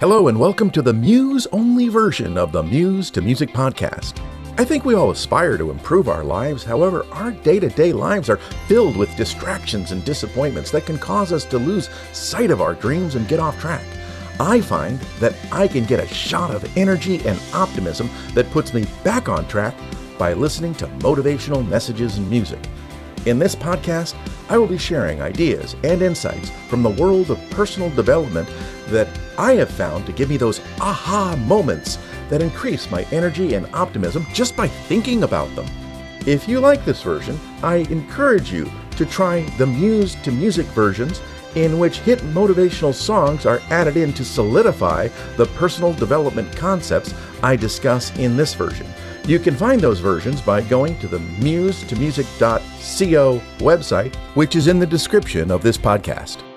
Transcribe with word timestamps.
Hello, 0.00 0.28
and 0.28 0.40
welcome 0.40 0.70
to 0.70 0.80
the 0.80 0.94
Muse 0.94 1.46
only 1.52 1.88
version 1.88 2.38
of 2.38 2.52
the 2.52 2.62
Muse 2.62 3.10
to 3.10 3.20
Music 3.20 3.50
podcast. 3.50 4.18
I 4.58 4.64
think 4.64 4.86
we 4.86 4.94
all 4.94 5.10
aspire 5.10 5.58
to 5.58 5.70
improve 5.70 6.08
our 6.08 6.24
lives, 6.24 6.64
however, 6.64 7.04
our 7.12 7.32
day 7.32 7.60
to 7.60 7.68
day 7.68 7.92
lives 7.92 8.30
are 8.30 8.38
filled 8.66 8.96
with 8.96 9.14
distractions 9.14 9.92
and 9.92 10.02
disappointments 10.02 10.70
that 10.70 10.86
can 10.86 10.96
cause 10.96 11.34
us 11.34 11.44
to 11.44 11.58
lose 11.58 11.90
sight 12.14 12.50
of 12.50 12.62
our 12.62 12.72
dreams 12.72 13.14
and 13.14 13.28
get 13.28 13.40
off 13.40 13.60
track. 13.60 13.84
I 14.40 14.62
find 14.62 14.98
that 15.18 15.36
I 15.52 15.68
can 15.68 15.84
get 15.84 16.02
a 16.02 16.08
shot 16.08 16.50
of 16.50 16.78
energy 16.78 17.20
and 17.26 17.38
optimism 17.52 18.08
that 18.32 18.50
puts 18.52 18.72
me 18.72 18.86
back 19.04 19.28
on 19.28 19.46
track 19.48 19.74
by 20.16 20.32
listening 20.32 20.72
to 20.76 20.86
motivational 20.86 21.68
messages 21.68 22.16
and 22.16 22.30
music. 22.30 22.60
In 23.26 23.38
this 23.38 23.54
podcast, 23.54 24.14
I 24.48 24.56
will 24.56 24.66
be 24.66 24.78
sharing 24.78 25.20
ideas 25.20 25.76
and 25.84 26.00
insights 26.00 26.48
from 26.68 26.82
the 26.82 26.88
world 26.88 27.30
of 27.30 27.50
personal 27.50 27.90
development 27.90 28.48
that 28.90 29.08
I 29.38 29.54
have 29.54 29.70
found 29.70 30.06
to 30.06 30.12
give 30.12 30.28
me 30.28 30.36
those 30.36 30.60
aha 30.80 31.36
moments 31.36 31.98
that 32.28 32.42
increase 32.42 32.90
my 32.90 33.04
energy 33.10 33.54
and 33.54 33.66
optimism 33.74 34.26
just 34.32 34.56
by 34.56 34.68
thinking 34.68 35.22
about 35.22 35.54
them. 35.56 35.66
If 36.26 36.48
you 36.48 36.60
like 36.60 36.84
this 36.84 37.02
version, 37.02 37.38
I 37.62 37.76
encourage 37.90 38.52
you 38.52 38.70
to 38.96 39.06
try 39.06 39.42
the 39.56 39.66
Muse 39.66 40.14
to 40.16 40.30
Music 40.30 40.66
versions 40.66 41.22
in 41.54 41.78
which 41.78 42.00
hit 42.00 42.18
motivational 42.20 42.94
songs 42.94 43.46
are 43.46 43.60
added 43.70 43.96
in 43.96 44.12
to 44.12 44.24
solidify 44.24 45.08
the 45.36 45.46
personal 45.46 45.92
development 45.92 46.54
concepts 46.54 47.14
I 47.42 47.56
discuss 47.56 48.16
in 48.18 48.36
this 48.36 48.54
version. 48.54 48.86
You 49.26 49.38
can 49.38 49.54
find 49.54 49.80
those 49.80 50.00
versions 50.00 50.40
by 50.40 50.62
going 50.62 50.98
to 51.00 51.08
the 51.08 51.18
muse2music.co 51.18 53.42
website, 53.58 54.14
which 54.34 54.56
is 54.56 54.66
in 54.66 54.78
the 54.78 54.86
description 54.86 55.50
of 55.50 55.62
this 55.62 55.78
podcast. 55.78 56.49